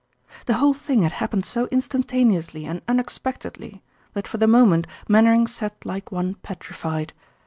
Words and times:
The 0.47 0.55
whole 0.55 0.73
thing 0.73 1.03
had 1.03 1.11
happened 1.11 1.45
so 1.45 1.67
instantaneously 1.67 2.65
and 2.65 2.81
unexpectedly 2.87 3.83
that 4.13 4.27
for 4.27 4.39
the 4.39 4.47
moment 4.47 4.87
Mainwaring 5.07 5.45
sat 5.45 5.85
like 5.85 6.11
one 6.11 6.33
petrified. 6.41 7.13